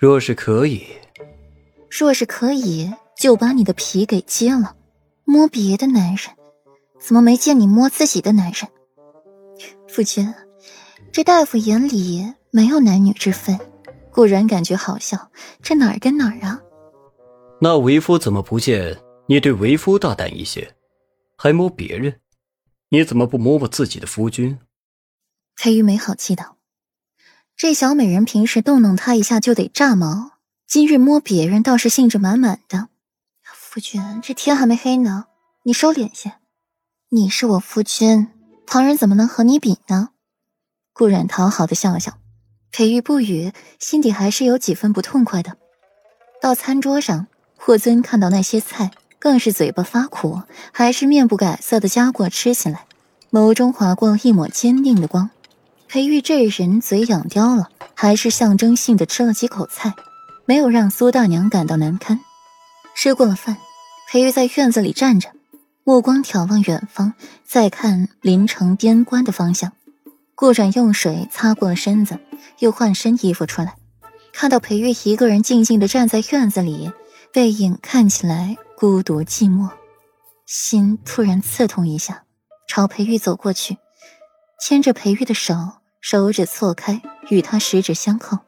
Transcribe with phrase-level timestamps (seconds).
[0.00, 0.86] 若是可以，
[1.90, 4.74] 若是可以，就把你的皮给揭了。
[5.26, 6.34] 摸别的男人，
[6.98, 8.66] 怎么没见你摸自己的男人？
[9.86, 10.32] 夫君，
[11.12, 13.60] 这大夫眼里没有男女之分。
[14.10, 15.30] 固然感觉好笑，
[15.62, 16.58] 这哪儿跟哪儿啊？
[17.60, 18.96] 那为夫怎么不见
[19.26, 20.74] 你对为夫大胆一些，
[21.36, 22.18] 还摸别人？
[22.88, 24.58] 你怎么不摸摸自己的夫君？
[25.56, 26.56] 裴玉没好气道
[27.62, 30.30] ：“这小美人平时动弄她一下就得炸毛，
[30.66, 32.88] 今日摸别人倒是兴致满满的。
[33.42, 35.26] 夫君，这天还没黑呢，
[35.64, 36.32] 你收敛些。
[37.10, 38.28] 你是我夫君，
[38.66, 40.08] 旁人怎么能和你比呢？”
[40.94, 42.16] 顾然讨好的笑笑。
[42.72, 45.58] 裴玉不语，心底还是有几分不痛快的。
[46.40, 47.26] 到餐桌上，
[47.58, 50.40] 霍尊看到那些菜，更是嘴巴发苦，
[50.72, 52.86] 还是面不改色的夹过吃起来，
[53.30, 55.28] 眸中划过一抹坚定的光。
[55.92, 59.92] 裴玉这人嘴痒刁了，还是象征性的吃了几口菜，
[60.46, 62.20] 没有让苏大娘感到难堪。
[62.94, 63.56] 吃过了饭，
[64.08, 65.32] 裴玉在院子里站着，
[65.82, 69.72] 目光眺望远方，再看临城边关的方向。
[70.36, 72.20] 顾染用水擦过了身子，
[72.60, 73.74] 又换身衣服出来，
[74.32, 76.92] 看到裴玉一个人静静的站在院子里，
[77.32, 79.68] 背影看起来孤独寂寞，
[80.46, 82.22] 心突然刺痛一下，
[82.68, 83.76] 朝裴玉走过去，
[84.64, 85.56] 牵着裴玉的手，
[86.00, 88.38] 手指错开，与他十指相扣。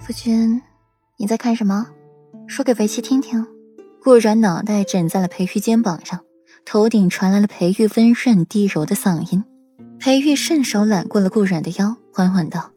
[0.00, 0.62] 夫君，
[1.18, 1.88] 你在看什么？
[2.46, 3.44] 说给为妻听听。
[4.00, 6.20] 顾然脑袋枕在了裴玉肩膀上，
[6.64, 9.44] 头顶传来了裴玉温润低柔的嗓音。
[9.98, 12.70] 裴玉顺手揽过了顾阮的腰，缓缓道：“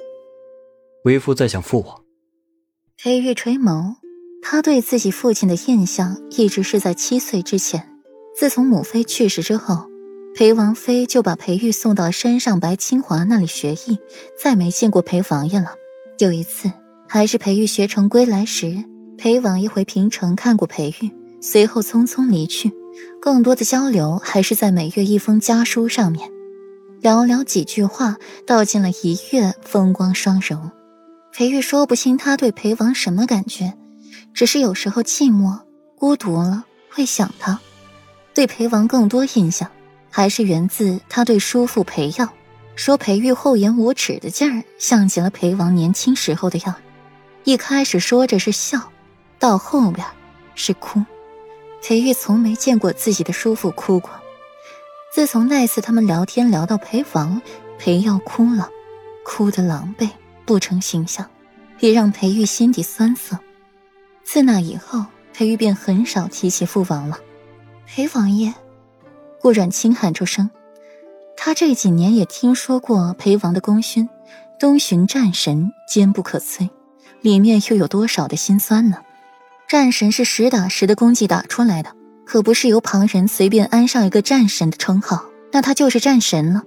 [1.06, 2.04] 为夫在想父王。”
[2.98, 3.96] 裴玉垂眸，
[4.42, 7.92] 他对自己父亲的印象一直是在七岁之前。
[8.36, 9.90] 自从母妃去世之后，
[10.38, 13.98] 裴王妃就把裴玉送到山上白清华那里学艺，
[14.38, 15.76] 再没见过裴王爷了。
[16.20, 16.70] 有一次，
[17.08, 18.84] 还是裴玉学成归来时，
[19.18, 21.10] 裴王爷回平城看过裴玉，
[21.42, 22.70] 随后匆匆离去。
[23.22, 26.30] 更多的交流还是在每月一封家书上面。
[27.02, 30.70] 寥寥几句话，道尽了一月风光双柔。
[31.32, 33.74] 裴玉说不清他对裴王什么感觉，
[34.34, 35.58] 只是有时候寂寞、
[35.98, 37.58] 孤独了会想他。
[38.34, 39.72] 对裴王更多印象，
[40.16, 42.30] 还是源自他对叔父裴耀
[42.78, 46.74] 说裴玉厚颜无耻的劲儿，像极了裴王年轻时候的样。
[47.44, 48.94] 一开始说着是笑，
[49.40, 50.08] 到后边
[50.56, 51.04] 是哭。
[51.84, 54.10] 裴玉从没见过自己的叔父哭过。
[55.14, 57.42] 自从那次他们聊天聊到裴王，
[57.78, 58.70] 裴耀哭了，
[59.26, 60.08] 哭得狼狈
[60.46, 61.30] 不成形象，
[61.82, 63.38] 也让裴玉心底酸涩。
[64.24, 67.20] 自那以后，裴玉便很少提起父王了。
[67.86, 68.54] 裴王爷，
[69.46, 70.50] 顾阮清喊出声。
[71.38, 74.10] 他这几年也听说过裴王的功勋，
[74.60, 76.72] 东巡战神，坚不可摧，
[77.22, 78.98] 里面又有多少的心酸呢？
[79.68, 81.94] 战神是实打实的功绩打出来的。
[82.26, 86.64] 可不是由旁人随便安上一个战神的称号，那他就是战神了。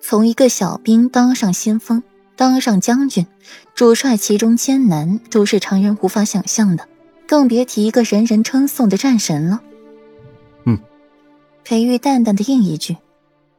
[0.00, 2.04] 从一个小兵当上先锋，
[2.36, 3.26] 当上将军，
[3.74, 6.86] 主帅其中艰难，都是常人无法想象的，
[7.26, 9.60] 更别提一个人人称颂的战神了。
[11.68, 12.96] 裴玉淡淡的应一句，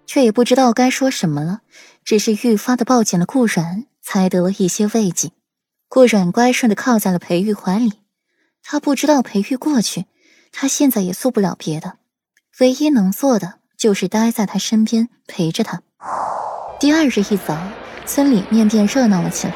[0.05, 1.59] 却也不知道该说什么了，
[2.05, 5.31] 只是愈发的抱紧了顾阮，才得了一些慰藉。
[5.89, 7.99] 顾阮乖顺的靠在了裴玉怀里，
[8.63, 10.05] 他不知道裴玉过去。
[10.53, 11.97] 他现在也做不了别的，
[12.61, 15.81] 唯一能做的就是待在他身边陪着他。
[16.79, 17.57] 第二日一早，
[18.05, 19.53] 村里面便热闹了起来，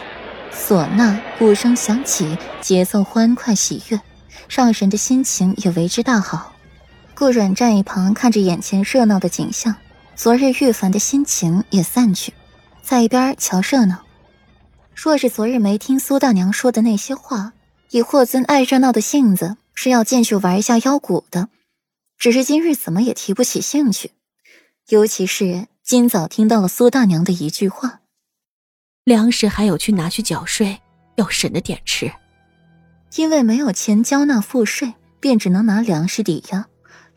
[0.54, 4.02] 唢呐、鼓声响起，节奏欢快喜悦，
[4.50, 6.51] 让人的心情也为之大好。
[7.22, 9.76] 顾阮站一旁看着眼前热闹的景象，
[10.16, 12.34] 昨日郁烦的心情也散去，
[12.82, 14.04] 在一边瞧热闹。
[14.96, 17.54] 若是昨日没听苏大娘说的那些话，
[17.92, 19.56] 以霍尊爱热闹的性子。
[19.76, 21.50] 是要进去玩一下腰鼓的，
[22.18, 24.14] 只是今日怎么也提不起兴趣。
[24.90, 28.00] 尤其是今早听到了苏大娘的一句话
[29.06, 30.82] ：“粮食还有去拿去缴税，
[31.18, 32.12] 要省着点吃。”
[33.16, 36.66] 因为没有钱交纳赋税，便只能拿粮食抵押，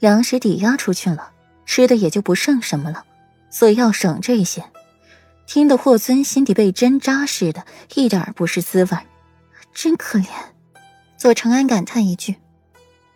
[0.04, 1.30] 粮食抵押出去了，
[1.64, 3.06] 吃的也就不剩什么了，
[3.48, 4.62] 所以要省这些。
[5.46, 7.64] 听得霍尊心底被针扎似的，
[7.94, 8.98] 一点儿不是滋味，
[9.72, 10.26] 真可怜。
[11.16, 12.36] 左承安感叹一句。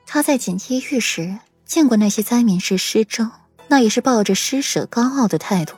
[0.06, 1.36] 他在锦衣玉食
[1.66, 3.28] 见过那些灾民是施粥，
[3.66, 5.74] 那也是抱着施舍高傲的态度，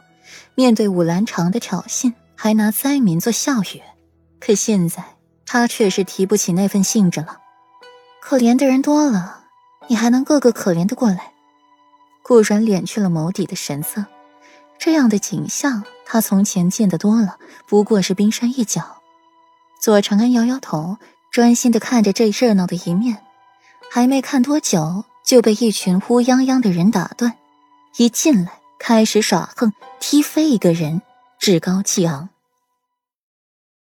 [0.54, 3.82] 面对武兰长的挑衅，还拿灾民做笑语。
[4.38, 5.02] 可现在
[5.44, 7.38] 他却是提不起那份兴致了。
[8.22, 9.39] 可怜的人多了，
[9.90, 11.32] 你还能个个可怜的过来？
[12.22, 14.04] 顾然敛去了眸底的神色，
[14.78, 19.02] 这样的景象他从前见得多了，不过是冰山一角。
[19.80, 20.98] 左长安摇摇头，
[21.32, 23.18] 专心的看着这热闹的一面，
[23.90, 27.36] 还没看多久，就被一群乌泱泱的人打断。
[27.96, 31.02] 一进来，开始耍横，踢飞一个人，
[31.40, 32.28] 趾高气昂。